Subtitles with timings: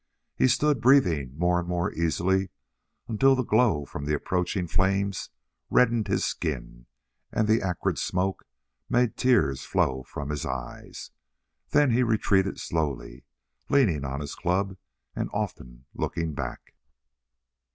[0.35, 2.49] He stood breathing more and more easily
[3.07, 5.29] until the glow from approaching flames
[5.69, 6.87] reddened his skin
[7.31, 8.43] and the acrid smoke
[8.89, 11.11] made tears flow from his eyes.
[11.69, 13.25] Then he retreated slowly,
[13.69, 14.75] leaning on his club
[15.15, 16.73] and often looking back.